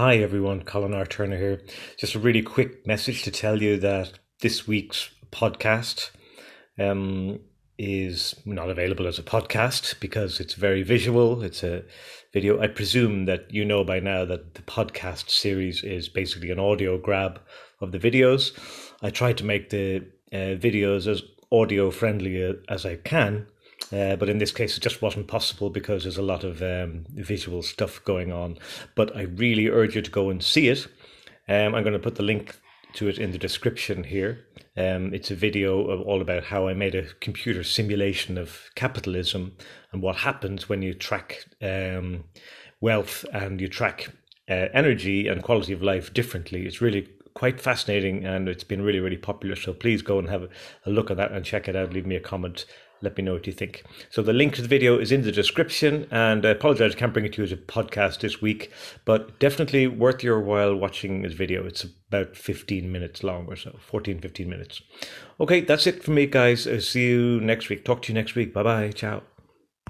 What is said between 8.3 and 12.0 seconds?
not available as a podcast because it's very visual. It's a